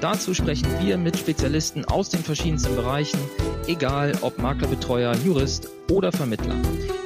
[0.00, 3.20] Dazu sprechen wir mit Spezialisten aus den verschiedensten Bereichen,
[3.66, 6.54] egal ob Maklerbetreuer, Jurist oder Vermittler.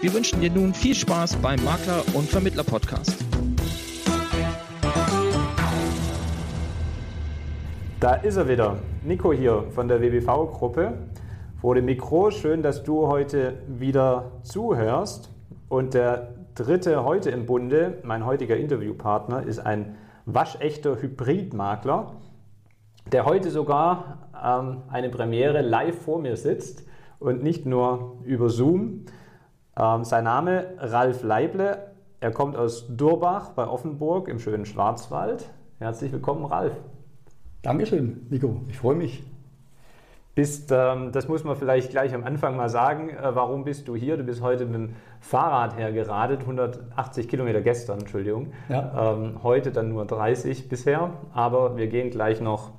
[0.01, 3.17] Wir wünschen dir nun viel Spaß beim Makler- und Vermittler-Podcast.
[7.99, 10.93] Da ist er wieder, Nico hier von der WBV-Gruppe.
[11.61, 15.33] Vor dem Mikro, schön, dass du heute wieder zuhörst.
[15.69, 22.13] Und der dritte heute im Bunde, mein heutiger Interviewpartner, ist ein waschechter Hybridmakler
[23.15, 26.85] der heute sogar ähm, eine Premiere live vor mir sitzt
[27.21, 29.07] und nicht nur über Zoom.
[29.79, 31.79] Ähm, sein Name Ralf Leible.
[32.19, 35.49] Er kommt aus Durbach bei Offenburg im schönen Schwarzwald.
[35.79, 36.73] Herzlich willkommen, Ralf.
[37.63, 38.63] Dankeschön, Nico.
[38.69, 39.23] Ich freue mich.
[40.35, 43.11] Bist, ähm, das muss man vielleicht gleich am Anfang mal sagen.
[43.11, 44.17] Äh, warum bist du hier?
[44.17, 48.49] Du bist heute mit dem Fahrrad hergeradet, 180 Kilometer gestern, Entschuldigung.
[48.69, 49.13] Ja.
[49.15, 52.73] Ähm, heute dann nur 30 bisher, aber wir gehen gleich noch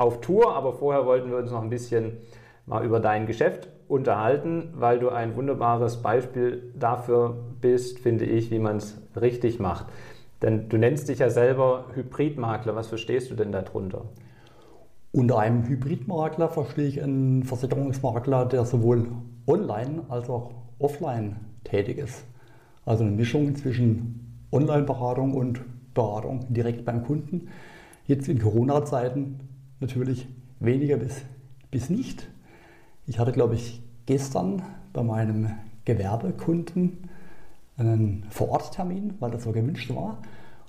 [0.00, 2.16] auf Tour, aber vorher wollten wir uns noch ein bisschen
[2.64, 8.58] mal über dein Geschäft unterhalten, weil du ein wunderbares Beispiel dafür bist, finde ich, wie
[8.58, 9.86] man es richtig macht.
[10.40, 12.74] Denn du nennst dich ja selber Hybridmakler.
[12.74, 14.04] Was verstehst du denn darunter?
[15.12, 19.08] Unter einem Hybridmakler verstehe ich einen Versicherungsmakler, der sowohl
[19.46, 22.24] online als auch offline tätig ist.
[22.86, 25.60] Also eine Mischung zwischen Online-Beratung und
[25.92, 27.48] Beratung direkt beim Kunden.
[28.06, 29.49] Jetzt in Corona-Zeiten
[29.80, 30.28] natürlich
[30.60, 31.22] weniger bis,
[31.70, 32.28] bis nicht.
[33.06, 35.50] Ich hatte, glaube ich, gestern bei meinem
[35.84, 37.08] Gewerbekunden
[37.76, 40.18] einen Vororttermin, weil das so gewünscht war.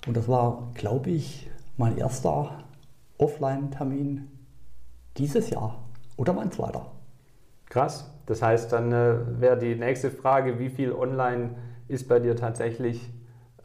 [0.06, 2.64] Und das war, glaube ich, mein erster
[3.18, 4.28] Offline-Termin
[5.16, 5.84] dieses Jahr
[6.16, 6.90] oder mein zweiter.
[7.66, 8.10] Krass.
[8.26, 11.50] Das heißt, dann äh, wäre die nächste Frage, wie viel Online
[11.88, 13.10] ist bei dir tatsächlich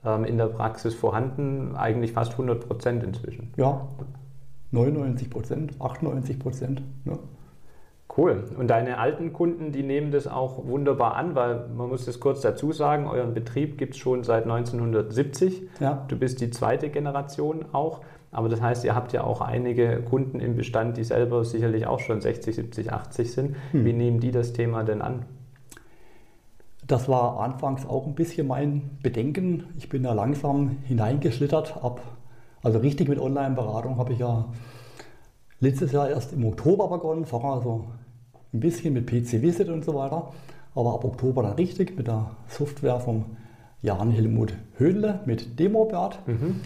[0.04, 1.76] ähm, in der Praxis vorhanden?
[1.76, 3.54] Eigentlich fast 100 Prozent inzwischen.
[3.56, 3.88] Ja,
[4.72, 6.82] 99 Prozent, 98 Prozent.
[7.06, 7.18] Ne?
[8.16, 8.46] Cool.
[8.58, 12.42] Und deine alten Kunden, die nehmen das auch wunderbar an, weil man muss das kurz
[12.42, 15.64] dazu sagen, euren Betrieb gibt es schon seit 1970.
[15.80, 16.06] Ja.
[16.08, 18.02] Du bist die zweite Generation auch.
[18.32, 22.00] Aber das heißt, ihr habt ja auch einige Kunden im Bestand, die selber sicherlich auch
[22.00, 23.56] schon 60, 70, 80 sind.
[23.72, 23.86] Hm.
[23.86, 25.26] Wie nehmen die das Thema denn an?
[26.88, 29.66] Das war anfangs auch ein bisschen mein Bedenken.
[29.78, 32.02] Ich bin da langsam hineingeschlittert ab
[32.64, 34.46] also richtig mit Online-Beratung habe ich ja
[35.60, 37.88] letztes Jahr erst im Oktober begonnen, vorher so
[38.54, 40.32] ein bisschen mit PC Visit und so weiter.
[40.76, 43.26] Aber ab Oktober dann richtig mit der Software vom
[43.82, 46.20] Jan Helmut Höhnle mit Demobert.
[46.28, 46.62] Mhm.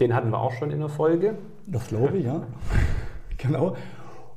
[0.00, 1.36] Den hatten wir auch schon in der Folge.
[1.66, 2.42] Das glaube ich, ja.
[3.38, 3.76] genau.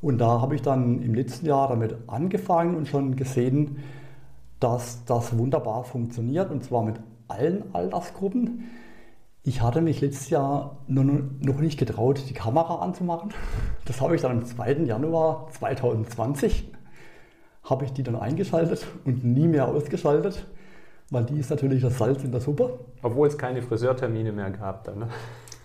[0.02, 3.78] Und da habe ich dann im letzten Jahr damit angefangen und schon gesehen,
[4.60, 6.96] dass das wunderbar funktioniert und zwar mit
[7.28, 8.64] allen Altersgruppen.
[9.50, 13.34] Ich hatte mich letztes Jahr noch nicht getraut, die Kamera anzumachen.
[13.86, 14.74] Das habe ich dann am 2.
[14.84, 16.72] Januar 2020
[17.64, 20.46] habe ich die dann eingeschaltet und nie mehr ausgeschaltet,
[21.10, 22.78] weil die ist natürlich das Salz in der Suppe.
[23.02, 25.00] Obwohl es keine Friseurtermine mehr gab dann.
[25.00, 25.08] Ne?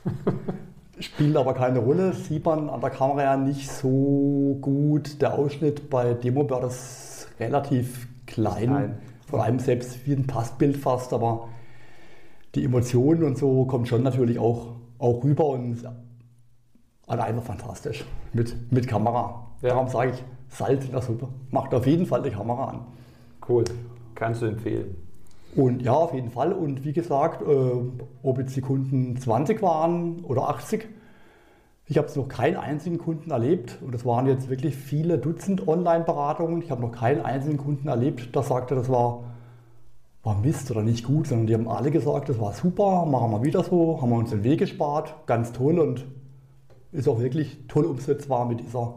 [0.98, 5.20] Spielt aber keine Rolle, sieht man an der Kamera ja nicht so gut.
[5.20, 8.98] Der Ausschnitt bei Demobird ist relativ klein, Nein.
[9.28, 11.48] vor allem selbst wie ein Passbild fast, aber
[12.54, 15.82] die Emotionen und so kommen schon natürlich auch, auch rüber und
[17.06, 19.46] alleine fantastisch mit, mit Kamera.
[19.62, 19.70] Ja.
[19.70, 21.28] Darum sage ich, Salz in der Suppe.
[21.50, 22.80] Macht auf jeden Fall die Kamera an.
[23.48, 23.64] Cool,
[24.14, 24.96] kannst du empfehlen.
[25.56, 26.52] Und ja, auf jeden Fall.
[26.52, 27.72] Und wie gesagt, äh,
[28.22, 30.86] ob jetzt die Kunden 20 waren oder 80,
[31.86, 33.78] ich habe es noch keinen einzigen Kunden erlebt.
[33.84, 36.62] Und es waren jetzt wirklich viele Dutzend Online-Beratungen.
[36.62, 39.24] Ich habe noch keinen einzigen Kunden erlebt, der sagte, das war
[40.24, 43.42] war Mist oder nicht gut, sondern die haben alle gesagt, das war super, machen wir
[43.44, 46.06] wieder so, haben wir uns den Weg gespart, ganz toll und
[46.92, 48.94] ist auch wirklich toll umsetzbar mit dieser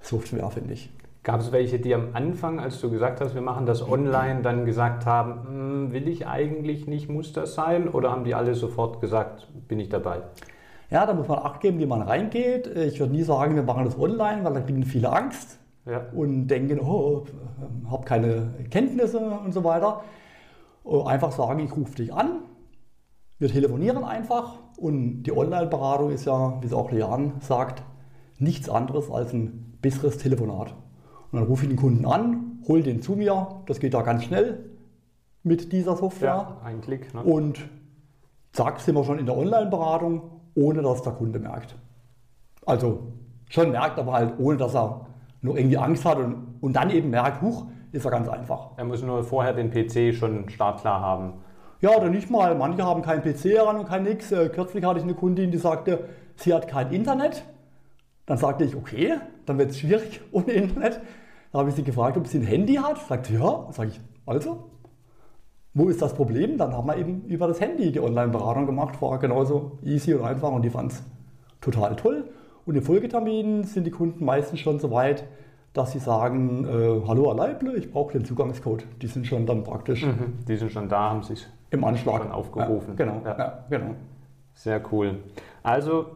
[0.00, 0.90] Software, finde ich.
[1.22, 4.64] Gab es welche, die am Anfang, als du gesagt hast, wir machen das online, dann
[4.64, 7.88] gesagt haben, hm, will ich eigentlich nicht, muss das sein?
[7.88, 10.22] Oder haben die alle sofort gesagt, bin ich dabei?
[10.88, 12.68] Ja, da muss man Acht geben, wie man reingeht.
[12.68, 16.02] Ich würde nie sagen, wir machen das online, weil da kriegen viele Angst ja.
[16.14, 17.24] und denken, oh,
[17.90, 20.04] habe keine Kenntnisse und so weiter.
[20.86, 22.40] Äh, einfach sagen, ich rufe dich an.
[23.38, 27.82] Wir telefonieren einfach und die Online-Beratung ist ja, wie es auch Leon sagt,
[28.38, 30.74] nichts anderes als ein besseres Telefonat.
[31.30, 34.24] Und dann rufe ich den Kunden an, hole den zu mir, das geht da ganz
[34.24, 34.70] schnell.
[35.42, 36.28] mit dieser Software.
[36.28, 37.14] Ja, ein Klick.
[37.14, 37.22] Ne?
[37.22, 37.60] Und
[38.52, 40.22] zack, sind wir schon in der Online-Beratung,
[40.56, 41.76] ohne dass der Kunde merkt.
[42.64, 43.12] Also
[43.48, 45.06] schon merkt, aber halt ohne, dass er
[45.42, 48.70] nur irgendwie Angst hat und, und dann eben merkt, huch, ist er ganz einfach.
[48.76, 51.34] Er muss nur vorher den PC schon startklar haben.
[51.80, 52.54] Ja, oder nicht mal.
[52.54, 54.32] Manche haben keinen PC heran und kein nix.
[54.32, 57.44] Äh, kürzlich hatte ich eine Kundin, die sagte, sie hat kein Internet.
[58.26, 59.14] Dann sagte ich, okay,
[59.44, 61.00] dann wird es schwierig ohne Internet.
[61.52, 62.98] Da habe ich sie gefragt, ob sie ein Handy hat.
[63.08, 63.66] Sagt sie, ja.
[63.70, 64.70] Sage ich, also,
[65.74, 66.58] wo ist das Problem?
[66.58, 69.00] Dann haben wir eben über das Handy die Online-Beratung gemacht.
[69.00, 71.02] War genauso easy und einfach und die fand es
[71.60, 72.24] total toll.
[72.64, 75.24] Und in Folgeterminen sind die Kunden meistens schon so weit,
[75.76, 78.86] dass sie sagen, äh, hallo Herr Leible, ich brauche den Zugangscode.
[79.02, 80.38] Die sind schon dann praktisch Mhm.
[80.48, 82.94] Die sind schon da, haben sich im Anschlag schon aufgerufen.
[82.98, 83.38] Ja, genau, Ja.
[83.38, 83.94] ja, genau.
[84.54, 85.16] Sehr cool.
[85.62, 86.06] Also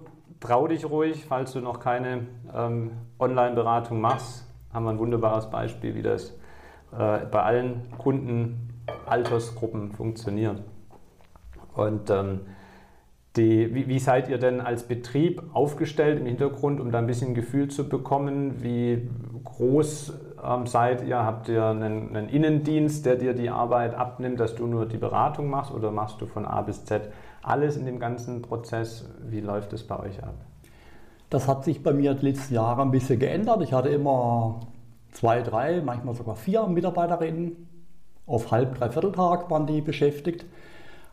[0.41, 4.47] trau dich ruhig, falls du noch keine ähm, Online-Beratung machst.
[4.73, 6.31] Haben wir ein wunderbares Beispiel, wie das
[6.97, 10.63] äh, bei allen Kundenaltersgruppen funktioniert.
[11.75, 12.41] Und ähm,
[13.37, 17.35] die, wie, wie seid ihr denn als Betrieb aufgestellt im Hintergrund, um da ein bisschen
[17.35, 18.63] Gefühl zu bekommen?
[18.63, 19.09] Wie
[19.45, 20.13] groß
[20.45, 21.25] ähm, seid ihr?
[21.25, 25.49] Habt ihr einen, einen Innendienst, der dir die Arbeit abnimmt, dass du nur die Beratung
[25.49, 27.03] machst oder machst du von A bis Z
[27.43, 29.09] alles in dem ganzen Prozess?
[29.23, 30.35] Wie läuft es bei euch ab?
[31.29, 33.63] Das hat sich bei mir letzten Jahre ein bisschen geändert.
[33.63, 34.59] Ich hatte immer
[35.13, 37.69] zwei, drei, manchmal sogar vier Mitarbeiterinnen.
[38.27, 40.45] Auf halb, dreiviertel Tag waren die beschäftigt.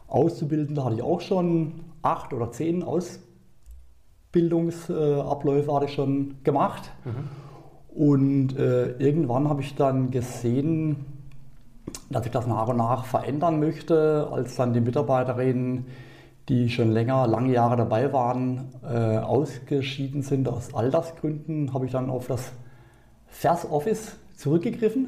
[0.08, 6.92] Auszubildende hatte ich auch schon acht oder zehn Ausbildungsabläufe hatte ich schon gemacht.
[7.94, 11.06] Und äh, irgendwann habe ich dann gesehen,
[12.10, 15.86] dass ich das nach und nach verändern möchte, als dann die Mitarbeiterinnen,
[16.48, 22.10] die schon länger, lange Jahre dabei waren, äh, ausgeschieden sind aus Altersgründen, habe ich dann
[22.10, 22.54] auf das
[23.26, 25.06] Vers Office zurückgegriffen.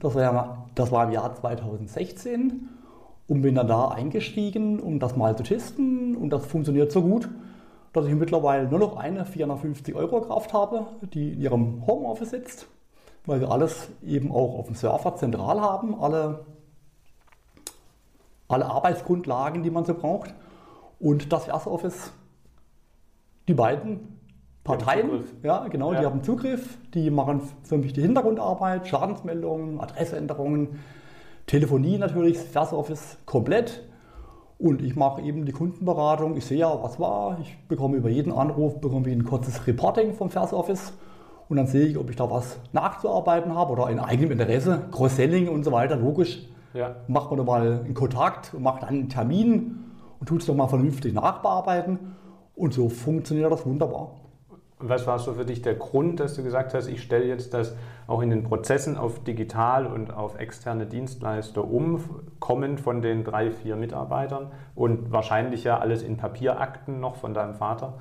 [0.00, 2.68] Das, war ja, das war im Jahr 2016
[3.28, 6.16] und bin dann da eingestiegen, um das mal zu testen.
[6.16, 7.28] Und das funktioniert so gut,
[7.92, 12.68] dass ich mittlerweile nur noch eine 450 Euro Kraft habe, die in ihrem Homeoffice sitzt,
[13.24, 16.46] weil wir alles eben auch auf dem Server zentral haben, alle,
[18.48, 20.34] alle Arbeitsgrundlagen, die man so braucht.
[21.00, 22.12] Und das Office,
[23.48, 24.16] die beiden
[24.62, 26.00] Parteien, ja genau, Ja.
[26.00, 30.80] die haben Zugriff, die machen für mich die Hintergrundarbeit, Schadensmeldungen, Adressänderungen,
[31.46, 33.82] Telefonie natürlich, Vers Office komplett.
[34.58, 36.36] Und ich mache eben die Kundenberatung.
[36.36, 37.38] Ich sehe ja, was war.
[37.42, 40.92] Ich bekomme über jeden Anruf bekomme ich ein kurzes Reporting vom Vers Office.
[41.48, 45.48] Und dann sehe ich, ob ich da was nachzuarbeiten habe oder in eigenem Interesse, Cross-Selling
[45.48, 45.96] und so weiter.
[45.96, 46.96] Logisch, Ja.
[47.06, 49.78] macht man da mal einen Kontakt und macht dann einen Termin
[50.18, 52.16] und tut es doch mal vernünftig nachbearbeiten.
[52.56, 54.12] Und so funktioniert das wunderbar.
[54.78, 57.74] Was war so für dich der Grund, dass du gesagt hast, ich stelle jetzt das
[58.06, 61.98] auch in den Prozessen auf digital und auf externe Dienstleister um,
[62.40, 67.54] kommend von den drei, vier Mitarbeitern und wahrscheinlich ja alles in Papierakten noch von deinem
[67.54, 67.94] Vater?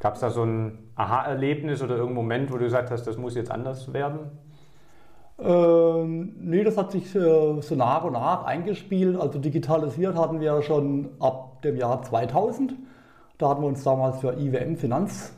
[0.00, 3.36] Gab es da so ein Aha-Erlebnis oder irgendeinen Moment, wo du gesagt hast, das muss
[3.36, 4.32] jetzt anders werden?
[5.40, 9.18] Ähm, nee, das hat sich äh, so nach und nach eingespielt.
[9.18, 12.74] Also digitalisiert hatten wir schon ab dem Jahr 2000.
[13.38, 15.37] Da hatten wir uns damals für IWM Finanz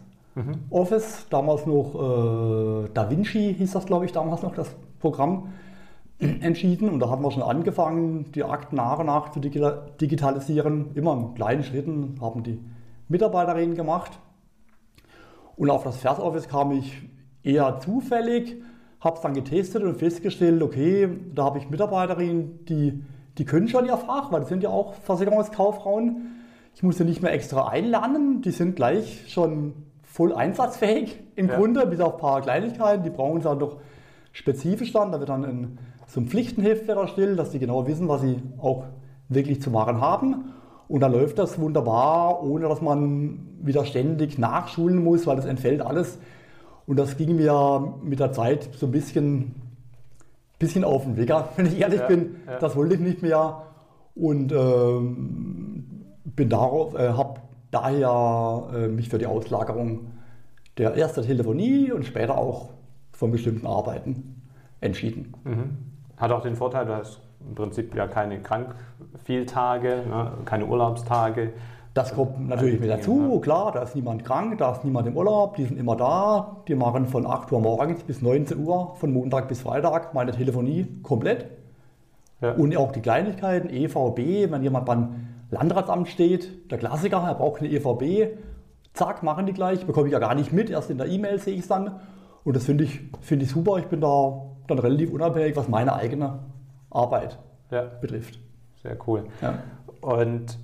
[0.70, 5.48] Office, damals noch äh, Da Vinci hieß das, glaube ich, damals noch das Programm,
[6.18, 6.88] entschieden.
[6.88, 10.90] Und da haben wir schon angefangen, die Akten nach und nach zu digita- digitalisieren.
[10.94, 12.60] Immer in kleinen Schritten haben die
[13.08, 14.18] Mitarbeiterinnen gemacht.
[15.56, 17.02] Und auf das Vers Office kam ich
[17.42, 18.56] eher zufällig,
[19.00, 23.02] habe es dann getestet und festgestellt, okay, da habe ich Mitarbeiterinnen, die,
[23.36, 26.36] die können schon ihr Fach, weil das sind ja auch Versicherungskauffrauen.
[26.74, 29.74] Ich muss sie nicht mehr extra einlernen, die sind gleich schon
[30.12, 31.56] voll einsatzfähig im Ja.
[31.56, 33.04] Grunde, bis auf ein paar Kleinigkeiten.
[33.04, 33.76] Die brauchen es dann doch
[34.32, 35.12] spezifisch dann.
[35.12, 38.84] Da wird dann ein, so ein Pflichtenheft erstellt, dass die genau wissen, was sie auch
[39.28, 40.52] wirklich zu machen haben.
[40.88, 45.80] Und dann läuft das wunderbar, ohne dass man wieder ständig nachschulen muss, weil das entfällt
[45.82, 46.18] alles.
[46.86, 49.54] Und das ging mir mit der Zeit so ein bisschen,
[50.58, 52.36] bisschen auf den Wecker, wenn ich ehrlich Ja, bin.
[52.48, 52.58] ja.
[52.58, 53.62] Das wollte ich nicht mehr.
[54.16, 55.86] Und ähm,
[56.24, 57.40] bin darauf, äh, habe
[57.70, 60.12] daher äh, mich für die Auslagerung
[60.78, 62.70] der erst der Telefonie und später auch
[63.12, 64.42] von bestimmten Arbeiten
[64.80, 65.34] entschieden.
[65.44, 65.76] Mhm.
[66.16, 71.52] Hat auch den Vorteil, du hast im Prinzip ja keine Krankfehltage, ne, keine Urlaubstage.
[71.92, 75.56] Das kommt natürlich mit dazu, klar, da ist niemand krank, da ist niemand im Urlaub,
[75.56, 79.48] die sind immer da, die machen von 8 Uhr morgens bis 19 Uhr, von Montag
[79.48, 81.46] bis Freitag meine Telefonie komplett.
[82.40, 82.52] Ja.
[82.52, 87.70] Und auch die Kleinigkeiten, EVB, wenn jemand beim Landratsamt steht, der Klassiker, er braucht eine
[87.70, 88.38] EVB,
[88.94, 91.54] zack, machen die gleich, bekomme ich ja gar nicht mit, erst in der E-Mail sehe
[91.54, 92.00] ich es dann.
[92.44, 95.94] Und das finde ich, finde ich super, ich bin da dann relativ unabhängig, was meine
[95.94, 96.40] eigene
[96.90, 97.38] Arbeit
[97.70, 97.82] ja.
[97.82, 98.38] betrifft.
[98.82, 99.24] Sehr cool.
[99.42, 99.58] Ja.
[100.00, 100.58] Und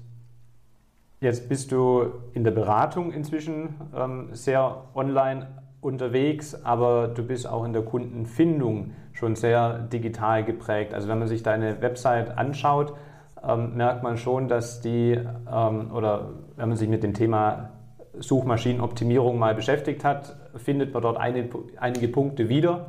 [1.21, 5.49] jetzt bist du in der Beratung inzwischen ähm, sehr online
[5.81, 10.95] unterwegs, aber du bist auch in der Kundenfindung schon sehr digital geprägt.
[10.95, 12.95] Also wenn man sich deine Website anschaut,
[13.43, 15.19] ähm, merkt man schon, dass die,
[15.53, 17.71] ähm, oder wenn man sich mit dem Thema
[18.19, 22.87] Suchmaschinenoptimierung mal beschäftigt hat, findet man dort eine, einige Punkte wieder,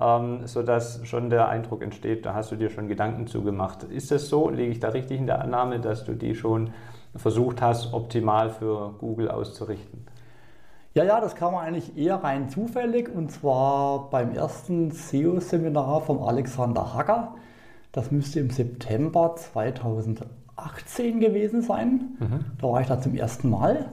[0.00, 3.84] ähm, sodass schon der Eindruck entsteht, da hast du dir schon Gedanken zugemacht.
[3.84, 4.50] Ist das so?
[4.50, 6.70] Liege ich da richtig in der Annahme, dass du die schon
[7.16, 10.06] versucht hast, optimal für Google auszurichten?
[10.94, 16.94] Ja, ja, das kam eigentlich eher rein zufällig und zwar beim ersten SEO-Seminar vom Alexander
[16.94, 17.34] Hacker.
[17.92, 22.16] Das müsste im September 2018 gewesen sein.
[22.18, 22.44] Mhm.
[22.60, 23.92] Da war ich da zum ersten Mal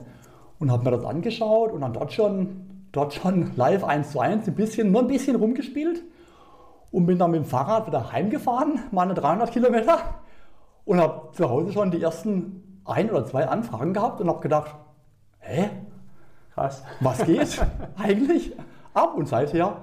[0.58, 4.46] und habe mir das angeschaut und dann dort schon, dort schon live 1 zu 1
[4.46, 6.02] ein bisschen, nur ein bisschen rumgespielt
[6.90, 9.98] und bin dann mit dem Fahrrad wieder heimgefahren, meine 300 Kilometer
[10.84, 14.74] und habe zu Hause schon die ersten ein oder zwei Anfragen gehabt und habe gedacht,
[15.40, 15.70] hä?
[16.54, 16.82] Krass.
[17.00, 18.52] Was geht eigentlich
[18.94, 19.14] ab?
[19.16, 19.76] Und seither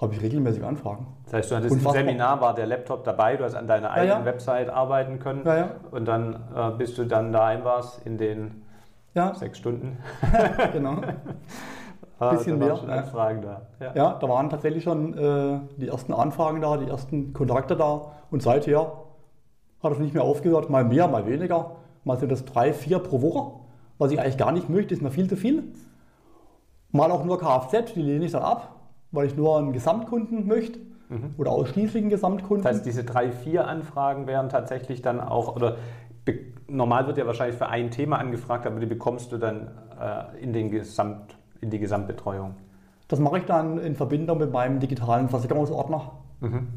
[0.00, 1.06] habe ich regelmäßig Anfragen.
[1.24, 4.08] Das heißt, du hattest ein Seminar, war der Laptop dabei, du hast an deiner eigenen
[4.10, 4.24] ja, ja.
[4.24, 8.62] Website arbeiten können ja, und dann, äh, bis du dann daheim warst, in den
[9.14, 9.34] ja.
[9.34, 9.98] Sechs Stunden.
[10.72, 11.00] genau.
[12.20, 12.76] Ein bisschen mehr.
[12.76, 13.62] Schon Anfragen da.
[13.80, 13.92] Ja.
[13.94, 14.18] ja.
[14.20, 18.12] da waren tatsächlich schon äh, die ersten Anfragen da, die ersten Kontakte da.
[18.30, 18.92] Und seither
[19.82, 20.70] hat es nicht mehr aufgehört.
[20.70, 21.76] Mal mehr, mal weniger.
[22.04, 23.58] Mal sind das drei, vier pro Woche.
[23.98, 25.64] Was ich eigentlich gar nicht möchte, ist mir viel zu viel.
[26.92, 28.76] Mal auch nur Kfz, die lehne ich dann ab,
[29.10, 30.78] weil ich nur einen Gesamtkunden möchte.
[31.08, 31.34] Mhm.
[31.38, 32.64] Oder ausschließlich einen Gesamtkunden.
[32.64, 35.76] Das heißt, diese drei, vier Anfragen wären tatsächlich dann auch, oder
[36.66, 40.52] normal wird ja wahrscheinlich für ein Thema angefragt, aber die bekommst du dann äh, in,
[40.52, 42.54] den Gesamt, in die Gesamtbetreuung.
[43.08, 46.12] Das mache ich dann in Verbindung mit meinem digitalen Versicherungsordner.
[46.40, 46.68] Mhm.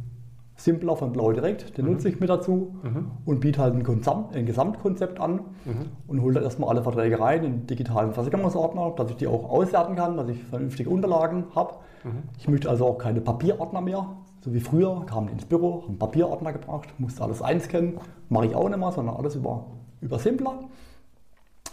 [0.63, 1.93] Simpler von Blau Direkt, den mhm.
[1.93, 3.11] nutze ich mit dazu mhm.
[3.25, 5.89] und biete halt ein, Gesamt, ein Gesamtkonzept an mhm.
[6.07, 9.95] und hole da erstmal alle Verträge rein in digitalen Versicherungsordner, dass ich die auch auswerten
[9.95, 11.75] kann, dass ich vernünftige Unterlagen habe.
[12.03, 12.23] Mhm.
[12.37, 14.07] Ich möchte also auch keine Papierordner mehr,
[14.41, 17.99] so wie früher, kamen ins Büro, haben Papierordner gebracht, musste alles einscannen.
[18.29, 19.67] Mache ich auch nicht mehr, sondern alles über,
[20.01, 20.59] über Simpler.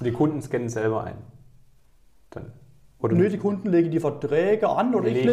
[0.01, 1.15] Die Kunden scannen selber ein?
[3.01, 5.31] Oder Nö, die Kunden legen die Verträge an oder ich lege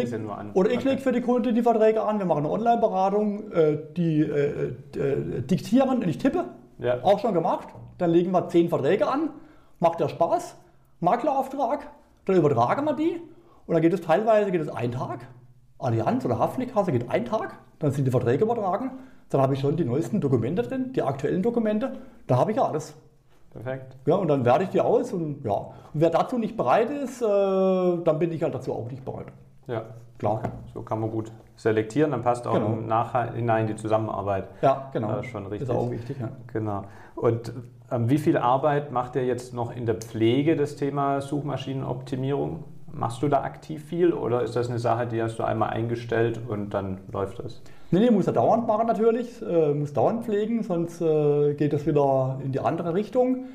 [0.78, 0.88] okay.
[0.90, 2.20] leg für die Kunden die Verträge an.
[2.20, 6.44] Wir machen eine Online-Beratung, äh, die äh, äh, diktieren und ich tippe.
[6.78, 7.02] Ja.
[7.02, 7.68] Auch schon gemacht.
[7.98, 9.30] Dann legen wir zehn Verträge an,
[9.80, 10.56] macht ja Spaß,
[11.00, 11.90] Maklerauftrag,
[12.24, 13.20] dann übertragen wir die
[13.66, 15.26] und dann geht es teilweise geht es einen Tag,
[15.78, 18.92] Allianz oder Haftpflichtkasse geht ein Tag, dann sind die Verträge übertragen,
[19.30, 21.94] dann habe ich schon die neuesten Dokumente drin, die aktuellen Dokumente,
[22.26, 22.94] da habe ich ja alles.
[23.62, 23.96] Perfekt.
[24.06, 25.52] Ja, und dann werde ich die aus und ja.
[25.52, 29.26] Und wer dazu nicht bereit ist, äh, dann bin ich halt dazu auch nicht bereit.
[29.66, 29.84] Ja,
[30.18, 30.42] klar.
[30.74, 32.66] So kann man gut selektieren, dann passt auch genau.
[32.66, 34.48] im Nachhinein die Zusammenarbeit.
[34.62, 35.18] Ja, genau.
[35.18, 35.68] Äh, schon richtig.
[35.68, 36.28] Ist auch wichtig, ja.
[36.52, 36.82] Genau.
[37.14, 37.52] Und
[37.90, 42.64] ähm, wie viel Arbeit macht ihr jetzt noch in der Pflege des Thema Suchmaschinenoptimierung?
[42.92, 46.40] Machst du da aktiv viel oder ist das eine Sache, die hast du einmal eingestellt
[46.48, 47.60] und dann läuft das?
[47.90, 51.86] Nee, nee, muss er dauernd machen natürlich, äh, muss dauernd pflegen, sonst äh, geht das
[51.86, 53.46] wieder in die andere Richtung.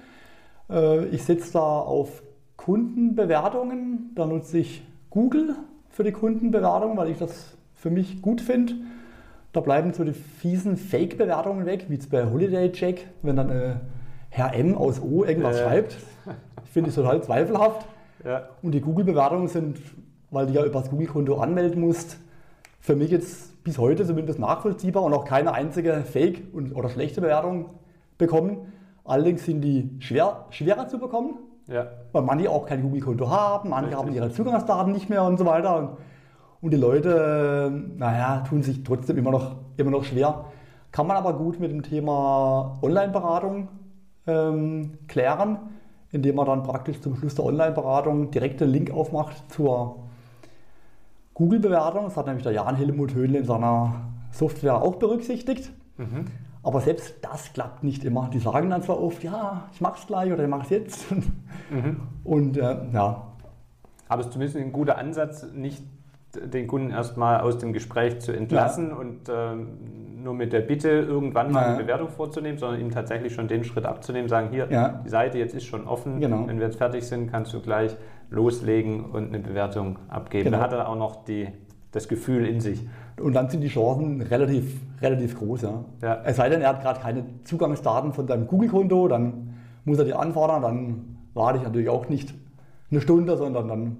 [0.70, 2.24] Äh, ich setze da auf
[2.58, 5.56] Kundenbewertungen, da nutze ich Google
[5.90, 8.76] für die Kundenbewertung, weil ich das für mich gut finde.
[9.54, 13.76] Da bleiben so die fiesen Fake-Bewertungen weg, wie jetzt bei Holiday Check, wenn dann äh,
[14.30, 15.98] Herr M aus O irgendwas schreibt.
[16.64, 17.86] Ich finde es total zweifelhaft.
[18.24, 18.44] Ja.
[18.62, 19.80] Und die Google-Bewertungen sind,
[20.30, 22.20] weil du ja über das Google-Konto anmelden musst,
[22.80, 27.70] für mich jetzt bis heute zumindest nachvollziehbar und auch keine einzige Fake- oder schlechte Bewertung
[28.18, 28.74] bekommen.
[29.04, 31.88] Allerdings sind die schwer, schwerer zu bekommen, ja.
[32.12, 34.00] weil manche auch kein Google-Konto haben, manche Richtig.
[34.00, 35.98] haben ihre Zugangsdaten nicht mehr und so weiter.
[36.62, 40.46] Und die Leute, naja, tun sich trotzdem immer noch, immer noch schwer.
[40.92, 43.70] Kann man aber gut mit dem Thema Online-Beratung
[44.28, 45.58] ähm, klären
[46.12, 50.04] indem man dann praktisch zum Schluss der Online-Beratung direkt den Link aufmacht zur
[51.34, 52.06] Google-Bewertung.
[52.06, 54.02] Das hat nämlich der Jan Helmut Höhnle in seiner
[54.32, 55.72] Software auch berücksichtigt.
[55.98, 56.26] Mhm.
[56.64, 58.30] Aber selbst das klappt nicht immer.
[58.32, 61.06] Die sagen dann zwar oft, ja, ich mache es gleich oder ich mache es jetzt.
[61.72, 62.02] Mhm.
[62.24, 63.28] Und äh, ja.
[64.08, 65.84] Aber es ist zumindest ein guter Ansatz, nicht
[66.36, 68.96] den Kunden erstmal aus dem Gespräch zu entlassen ja.
[68.96, 69.68] und ähm,
[70.24, 73.86] nur mit der Bitte, irgendwann mal eine Bewertung vorzunehmen, sondern ihm tatsächlich schon den Schritt
[73.86, 75.02] abzunehmen, sagen, hier, ja.
[75.04, 76.48] die Seite jetzt ist schon offen, genau.
[76.48, 77.96] wenn wir jetzt fertig sind, kannst du gleich
[78.30, 80.46] loslegen und eine Bewertung abgeben.
[80.46, 80.58] Genau.
[80.58, 81.48] Da hat er auch noch die,
[81.92, 82.88] das Gefühl in sich.
[83.20, 85.64] Und dann sind die Chancen relativ, relativ groß.
[85.64, 85.86] Ja.
[86.02, 86.22] ja.
[86.24, 90.14] Es sei denn, er hat gerade keine Zugangsdaten von seinem Google-Konto, dann muss er die
[90.14, 92.34] anfordern, dann warte ich natürlich auch nicht
[92.90, 93.98] eine Stunde, sondern dann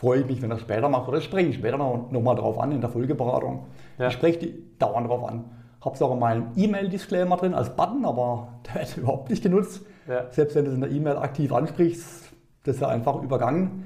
[0.00, 2.58] freue ich mich, wenn er später macht oder spreche ich später noch, noch mal drauf
[2.58, 3.66] an in der Folgeberatung.
[3.98, 4.08] Ja.
[4.08, 5.44] Ich spreche die dauernd drauf an.
[5.84, 9.82] habe es auch in meinem E-Mail-Disclaimer drin als Button, aber der wird überhaupt nicht genutzt.
[10.08, 10.24] Ja.
[10.30, 12.32] Selbst wenn du es in der E-Mail aktiv ansprichst,
[12.64, 13.84] das ist ja einfach übergangen.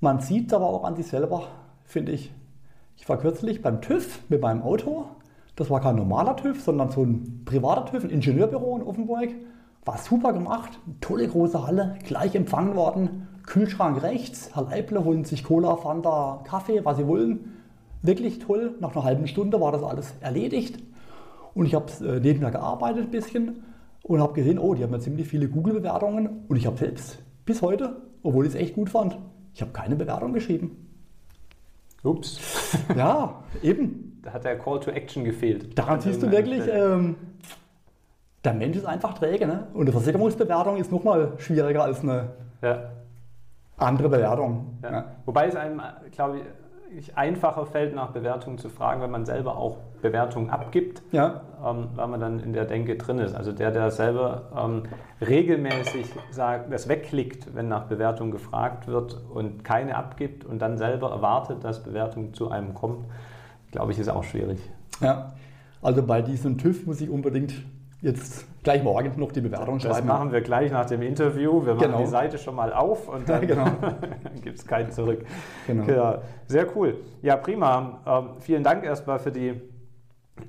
[0.00, 1.44] Man sieht aber auch an sich selber,
[1.84, 2.32] finde ich.
[2.96, 5.06] Ich war kürzlich beim TÜV mit meinem Auto.
[5.54, 9.28] Das war kein normaler TÜV, sondern so ein privater TÜV, ein Ingenieurbüro in Offenburg.
[9.84, 13.27] War super gemacht, tolle große Halle, gleich empfangen worden.
[13.48, 17.56] Kühlschrank rechts, Herr Leible holen sich Cola, Fanta, Kaffee, was sie wollen.
[18.02, 18.74] Wirklich toll.
[18.80, 20.78] Nach einer halben Stunde war das alles erledigt.
[21.54, 23.64] Und ich habe äh, nebenher gearbeitet ein bisschen
[24.02, 26.44] und habe gesehen, oh, die haben ja ziemlich viele Google-Bewertungen.
[26.46, 29.18] Und ich habe selbst bis heute, obwohl ich es echt gut fand,
[29.54, 30.86] ich habe keine Bewertung geschrieben.
[32.04, 32.38] Ups.
[32.96, 34.20] ja, eben.
[34.22, 35.76] Da hat der Call to Action gefehlt.
[35.78, 37.16] Daran siehst du wirklich, ähm,
[38.44, 39.46] der Mensch ist einfach träge.
[39.46, 39.68] Ne?
[39.72, 42.28] Und eine Versicherungsbewertung ist nochmal schwieriger als eine
[42.60, 42.90] ja.
[43.78, 44.78] Andere Bewertung.
[44.82, 44.90] Ja.
[44.90, 45.04] Ja.
[45.24, 45.80] Wobei es einem,
[46.10, 46.40] glaube
[46.96, 51.42] ich, einfacher fällt, nach Bewertungen zu fragen, wenn man selber auch Bewertungen abgibt, ja.
[51.64, 53.34] ähm, weil man dann in der Denke drin ist.
[53.34, 54.82] Also der, der selber ähm,
[55.26, 61.10] regelmäßig sagt, das wegklickt, wenn nach Bewertungen gefragt wird und keine abgibt und dann selber
[61.10, 63.04] erwartet, dass Bewertung zu einem kommt,
[63.70, 64.58] glaube ich, ist auch schwierig.
[65.00, 65.32] Ja,
[65.82, 67.54] also bei diesem TÜV muss ich unbedingt
[68.00, 69.94] jetzt gleich morgen noch die Bewertung schreiben.
[69.94, 71.64] Das machen wir gleich nach dem Interview.
[71.64, 72.00] Wir machen genau.
[72.00, 73.66] die Seite schon mal auf und dann genau.
[74.42, 75.24] gibt es keinen zurück.
[75.66, 75.84] Genau.
[75.84, 76.98] Ja, sehr cool.
[77.22, 78.00] Ja, prima.
[78.06, 79.60] Ähm, vielen Dank erstmal für die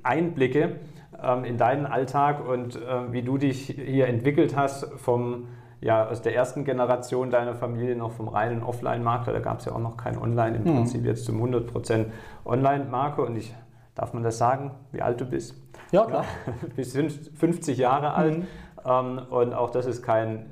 [0.02, 0.76] Einblicke
[1.22, 5.46] ähm, in deinen Alltag und äh, wie du dich hier entwickelt hast vom
[5.80, 9.72] ja, aus der ersten Generation deiner Familie noch vom reinen Offline-Markt, da gab es ja
[9.72, 10.76] auch noch kein Online, im mhm.
[10.76, 12.06] Prinzip jetzt zum 100%
[12.44, 13.54] Online-Marke und ich,
[14.00, 15.54] darf man das sagen, wie alt du bist?
[15.92, 16.24] Ja, klar.
[16.76, 18.46] Bist 50 Jahre alt mhm.
[18.82, 20.50] ähm, und auch das ist kein,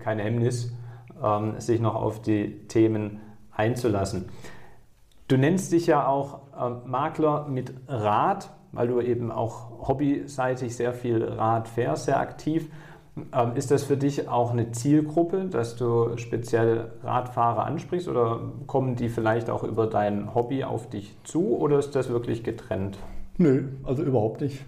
[0.00, 0.74] kein Hemmnis,
[1.22, 3.20] ähm, sich noch auf die Themen
[3.52, 4.30] einzulassen.
[5.28, 10.92] Du nennst dich ja auch ähm, Makler mit Rad, weil du eben auch hobbyseitig sehr
[10.92, 12.68] viel Rad fährst, sehr aktiv.
[13.32, 18.96] Ähm, ist das für dich auch eine Zielgruppe, dass du speziell Radfahrer ansprichst oder kommen
[18.96, 22.98] die vielleicht auch über dein Hobby auf dich zu oder ist das wirklich getrennt?
[23.36, 24.64] Nö, also überhaupt nicht.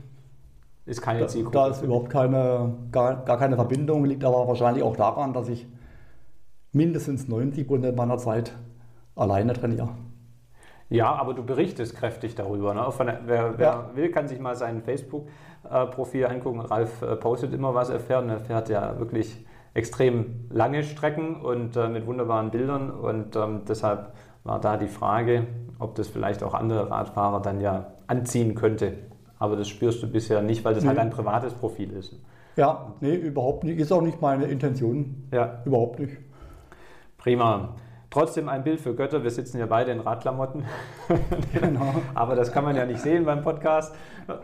[0.84, 1.56] Ist keine da, Zielgruppe.
[1.56, 5.66] Da ist überhaupt keine, gar, gar keine Verbindung, liegt aber wahrscheinlich auch daran, dass ich
[6.72, 8.52] mindestens 90 Prozent meiner Zeit
[9.16, 9.88] alleine trainiere.
[10.90, 12.74] Ja, aber du berichtest kräftig darüber.
[12.74, 12.86] Ne?
[12.98, 13.90] Der, wer, wer ja.
[13.94, 14.82] will, kann sich mal sein
[15.64, 16.60] Facebook-Profil angucken.
[16.60, 18.24] Ralf äh, postet immer, was er fährt.
[18.24, 22.90] Und er fährt ja wirklich extrem lange Strecken und äh, mit wunderbaren Bildern.
[22.90, 24.12] Und ähm, deshalb
[24.44, 25.46] war da die Frage,
[25.78, 28.94] ob das vielleicht auch andere Radfahrer dann ja anziehen könnte.
[29.38, 31.02] Aber das spürst du bisher nicht, weil das halt nee.
[31.02, 32.18] halt ein privates Profil ist.
[32.56, 33.78] Ja, nee, überhaupt nicht.
[33.80, 35.28] Ist auch nicht meine Intention.
[35.32, 35.62] Ja.
[35.64, 36.16] Überhaupt nicht.
[37.18, 37.74] Prima.
[38.14, 39.24] Trotzdem ein Bild für Götter.
[39.24, 40.64] Wir sitzen ja beide in Radklamotten.
[41.52, 41.96] Genau.
[42.14, 43.92] Aber das kann man ja nicht sehen beim Podcast.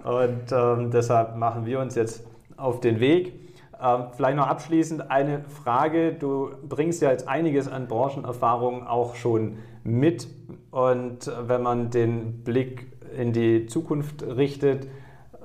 [0.02, 3.32] Und ähm, deshalb machen wir uns jetzt auf den Weg.
[3.80, 6.14] Ähm, vielleicht noch abschließend eine Frage.
[6.14, 10.26] Du bringst ja jetzt einiges an Branchenerfahrung auch schon mit.
[10.72, 14.88] Und wenn man den Blick in die Zukunft richtet,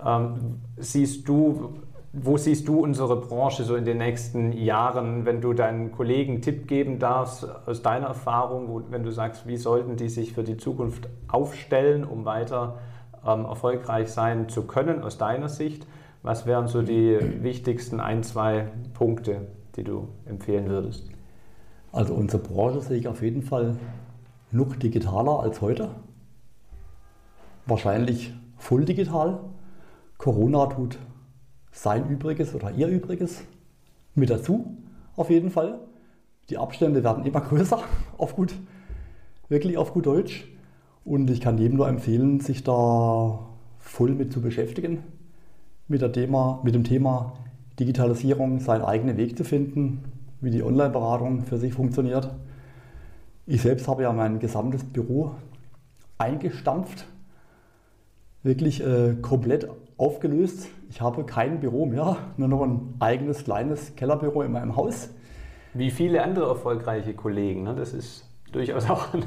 [0.04, 1.76] ähm, siehst du,
[2.17, 6.67] wo siehst du unsere Branche so in den nächsten Jahren, wenn du deinen Kollegen Tipp
[6.67, 10.58] geben darfst aus deiner Erfahrung, wo, wenn du sagst, wie sollten die sich für die
[10.58, 12.80] Zukunft aufstellen, um weiter
[13.25, 15.86] ähm, erfolgreich sein zu können aus deiner Sicht?
[16.23, 21.10] Was wären so die wichtigsten ein, zwei Punkte, die du empfehlen würdest?
[21.91, 23.75] Also unsere Branche sehe ich auf jeden Fall
[24.51, 25.89] noch digitaler als heute
[27.65, 29.39] wahrscheinlich voll digital.
[30.17, 30.97] Corona tut
[31.76, 33.44] sein Übriges oder ihr Übriges
[34.16, 34.78] mit dazu,
[35.16, 35.80] auf jeden Fall.
[36.50, 37.84] Die Abstände werden immer größer,
[38.18, 38.56] auf gut,
[39.50, 40.48] wirklich auf gut Deutsch.
[41.04, 43.40] Und ich kann jedem nur empfehlen, sich da
[43.78, 45.04] voll mit zu beschäftigen,
[45.88, 47.34] mit, der Thema, mit dem Thema
[47.80, 50.04] Digitalisierung, seinen eigenen Weg zu finden,
[50.42, 52.34] wie die Online-Beratung für sich funktioniert.
[53.46, 55.36] Ich selbst habe ja mein gesamtes Büro
[56.18, 57.06] eingestampft
[58.46, 60.68] wirklich äh, komplett aufgelöst.
[60.90, 65.10] Ich habe kein Büro mehr, nur noch ein eigenes kleines Kellerbüro in meinem Haus.
[65.74, 67.64] Wie viele andere erfolgreiche Kollegen.
[67.64, 67.76] Ne?
[67.76, 69.26] Das ist durchaus auch ein,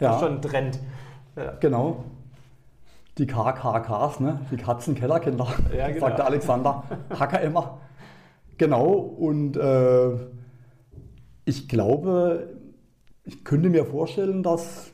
[0.00, 0.18] ja.
[0.20, 0.78] schon ein Trend.
[1.34, 1.52] Ja.
[1.60, 2.04] Genau.
[3.16, 4.40] Die KKKs, ne?
[4.52, 6.00] die Katzenkellerkinder, ja, genau.
[6.06, 7.80] sagte Alexander Hacker immer.
[8.58, 10.10] Genau, und äh,
[11.44, 12.50] ich glaube,
[13.24, 14.92] ich könnte mir vorstellen, dass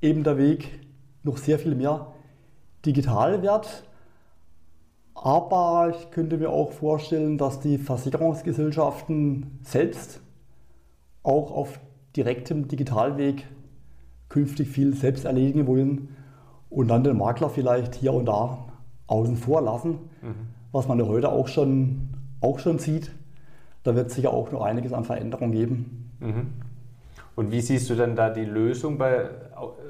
[0.00, 0.80] eben der Weg
[1.22, 2.12] noch sehr viel mehr
[2.86, 3.84] digital wird.
[5.14, 10.20] Aber ich könnte mir auch vorstellen, dass die Versicherungsgesellschaften selbst
[11.22, 11.80] auch auf
[12.14, 13.46] direktem Digitalweg
[14.28, 16.16] künftig viel selbst erledigen wollen
[16.70, 18.58] und dann den Makler vielleicht hier und da
[19.06, 20.48] außen vor lassen, mhm.
[20.72, 22.08] was man ja heute auch schon,
[22.40, 23.12] auch schon sieht.
[23.82, 26.10] Da wird es sicher auch noch einiges an Veränderungen geben.
[26.20, 26.46] Mhm.
[27.36, 29.28] Und wie siehst du denn da die Lösung bei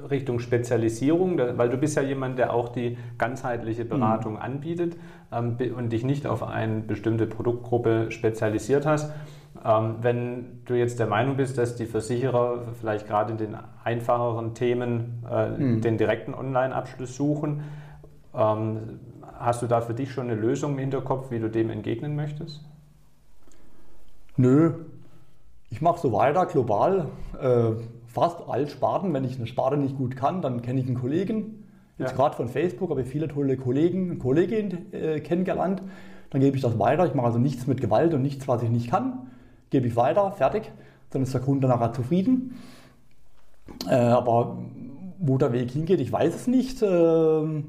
[0.09, 1.39] Richtung Spezialisierung?
[1.57, 3.89] Weil du bist ja jemand, der auch die ganzheitliche mhm.
[3.89, 4.39] Beratung mhm.
[4.39, 4.97] anbietet
[5.31, 9.13] ähm, und dich nicht auf eine bestimmte Produktgruppe spezialisiert hast.
[9.63, 14.53] Ähm, wenn du jetzt der Meinung bist, dass die Versicherer vielleicht gerade in den einfacheren
[14.53, 15.81] Themen äh, mhm.
[15.81, 17.63] den direkten Online-Abschluss suchen,
[18.35, 18.99] ähm,
[19.39, 22.65] hast du da für dich schon eine Lösung im Hinterkopf, wie du dem entgegnen möchtest?
[24.35, 24.73] Nö,
[25.69, 27.09] ich mache so weiter global.
[27.39, 29.13] Äh, fast alle Sparten.
[29.13, 31.65] Wenn ich eine Sparte nicht gut kann, dann kenne ich einen Kollegen.
[31.97, 32.15] Jetzt ja.
[32.15, 35.81] gerade von Facebook habe ich viele tolle Kollegen und Kolleginnen äh, kennengelernt.
[36.29, 37.05] Dann gebe ich das weiter.
[37.05, 39.27] Ich mache also nichts mit Gewalt und nichts, was ich nicht kann.
[39.69, 40.71] Gebe ich weiter, fertig.
[41.09, 42.55] Dann ist der Kunde nachher zufrieden.
[43.89, 44.57] Äh, aber
[45.19, 46.81] wo der Weg hingeht, ich weiß es nicht.
[46.81, 47.63] Äh,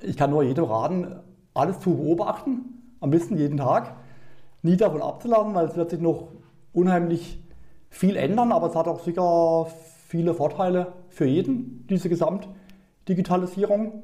[0.00, 1.16] ich kann nur jedem raten,
[1.52, 2.96] alles zu beobachten.
[3.00, 3.96] Am besten jeden Tag.
[4.62, 6.28] Nie davon abzulassen, weil es wird sich noch
[6.74, 7.38] unheimlich
[7.88, 9.66] viel ändern, aber es hat auch sicher
[10.08, 14.02] viele Vorteile für jeden, diese Gesamtdigitalisierung.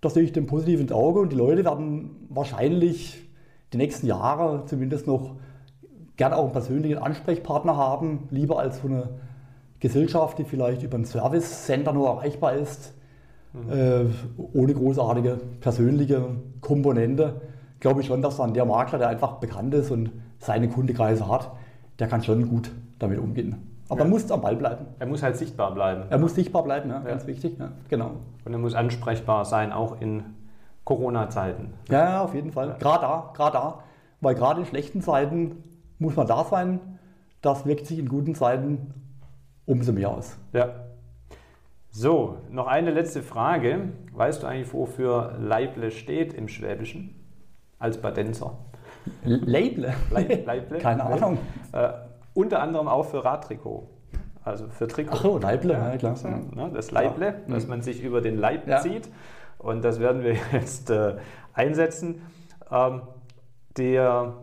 [0.00, 3.22] Da sehe ich dem positiv ins Auge und die Leute werden wahrscheinlich
[3.72, 5.36] die nächsten Jahre zumindest noch
[6.16, 9.08] gerne auch einen persönlichen Ansprechpartner haben, lieber als so eine
[9.80, 12.94] Gesellschaft, die vielleicht über einen Service Center nur erreichbar ist,
[13.52, 13.72] mhm.
[13.72, 14.04] äh,
[14.54, 17.42] ohne großartige persönliche Komponente.
[17.80, 21.52] Glaube ich schon, dass dann der Makler, der einfach bekannt ist und seine Kundekreise hat,
[21.98, 23.76] der kann schon gut damit umgehen.
[23.88, 24.06] Aber ja.
[24.06, 24.86] er muss am Ball bleiben.
[24.98, 26.04] Er muss halt sichtbar bleiben.
[26.10, 27.56] Er muss sichtbar bleiben, ja, ganz wichtig.
[27.58, 28.12] Ja, genau.
[28.44, 30.24] Und er muss ansprechbar sein, auch in
[30.84, 31.74] Corona-Zeiten.
[31.88, 32.76] Ja, auf jeden Fall.
[32.78, 33.78] Gerade da, gerade da.
[34.20, 35.62] Weil gerade in schlechten Zeiten
[35.98, 36.80] muss man da sein.
[37.42, 38.94] Das wirkt sich in guten Zeiten
[39.66, 40.36] umso mehr aus.
[40.52, 40.86] Ja.
[41.90, 43.90] So, noch eine letzte Frage.
[44.12, 47.14] Weißt du eigentlich, wofür Leible steht im Schwäbischen
[47.78, 48.58] als Badenzer?
[49.24, 49.94] Label?
[50.10, 50.78] Leible?
[50.78, 51.38] Keine Ahnung.
[51.72, 51.88] Äh,
[52.34, 53.88] unter anderem auch für Radtrikot.
[54.44, 55.12] Also für Trikot.
[55.14, 56.16] Ach so, Leible, ja, ja klar.
[56.24, 57.34] Ne, das Leible, ja.
[57.54, 57.70] dass mhm.
[57.70, 58.80] man sich über den Leib ja.
[58.80, 59.08] zieht.
[59.58, 61.16] Und das werden wir jetzt äh,
[61.54, 62.22] einsetzen.
[62.70, 63.02] Ähm,
[63.76, 64.34] der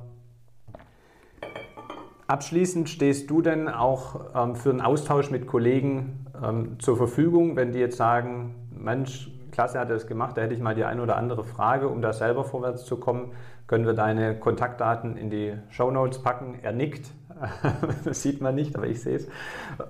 [2.27, 7.73] Abschließend stehst du denn auch ähm, für einen Austausch mit Kollegen ähm, zur Verfügung, wenn
[7.73, 11.01] die jetzt sagen, Mensch, klasse hat er das gemacht, da hätte ich mal die eine
[11.01, 13.31] oder andere Frage, um da selber vorwärts zu kommen,
[13.67, 16.59] können wir deine Kontaktdaten in die Show Notes packen.
[16.61, 17.11] Er nickt,
[18.03, 19.27] das sieht man nicht, aber ich sehe es.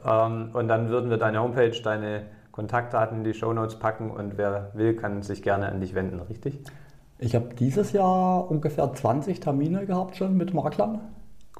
[0.06, 4.38] Ähm, und dann würden wir deine Homepage, deine Kontaktdaten in die Show Notes packen und
[4.38, 6.62] wer will, kann sich gerne an dich wenden, richtig?
[7.17, 10.99] Ich habe dieses Jahr ungefähr 20 Termine gehabt schon mit Maklern,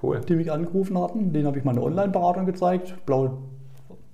[0.04, 0.20] cool.
[0.28, 1.32] die mich angerufen hatten.
[1.32, 3.40] Denen habe ich meine Online-Beratung gezeigt, blau,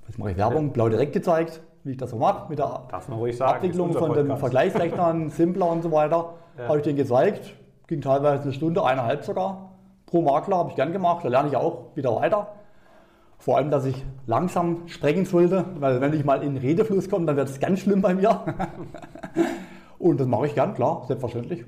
[0.07, 0.73] jetzt mache ich Werbung, ja.
[0.73, 5.69] blau direkt gezeigt, wie ich das so mache, mit der Abwicklung von den Vergleichsrechnern, Simpler
[5.69, 6.33] und so weiter.
[6.57, 6.67] Ja.
[6.67, 7.53] Habe ich denen gezeigt,
[7.87, 9.69] ging teilweise eine Stunde, eineinhalb sogar
[10.09, 12.47] pro Makler, habe ich gern gemacht, da lerne ich auch wieder weiter.
[13.37, 17.25] Vor allem, dass ich langsam sprechen sollte, weil wenn ich mal in den Redefluss komme,
[17.25, 18.41] dann wird es ganz schlimm bei mir.
[19.99, 21.63] Und das mache ich gern, klar, selbstverständlich.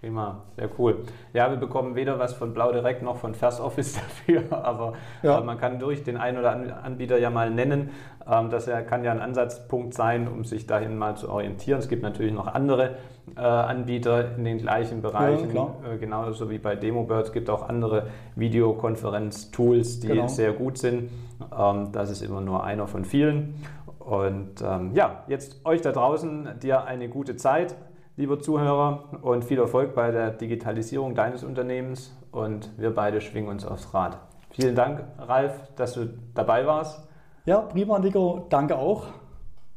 [0.00, 1.04] Prima, sehr cool.
[1.32, 3.94] Ja, wir bekommen weder was von Blau Direkt noch von First Office
[4.26, 5.38] dafür, aber ja.
[5.38, 7.90] äh, man kann durch den einen oder anderen Anbieter ja mal nennen.
[8.30, 11.78] Ähm, das kann ja ein Ansatzpunkt sein, um sich dahin mal zu orientieren.
[11.78, 12.96] Es gibt natürlich noch andere
[13.36, 17.26] äh, Anbieter in den gleichen Bereichen, ja, äh, genauso wie bei DemoBird.
[17.26, 20.28] Es gibt auch andere Videokonferenz-Tools, die genau.
[20.28, 21.10] sehr gut sind.
[21.58, 23.54] Ähm, das ist immer nur einer von vielen.
[23.98, 27.74] Und ähm, ja, jetzt euch da draußen, dir eine gute Zeit
[28.16, 32.14] lieber Zuhörer, und viel Erfolg bei der Digitalisierung deines Unternehmens.
[32.32, 34.18] Und wir beide schwingen uns aufs Rad.
[34.50, 37.06] Vielen Dank, Ralf, dass du dabei warst.
[37.44, 38.46] Ja, prima, Nico.
[38.48, 39.06] Danke auch.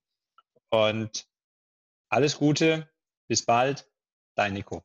[0.70, 1.26] Und
[2.08, 2.90] Alles Gute,
[3.26, 3.90] bis bald,
[4.34, 4.84] dein Nico.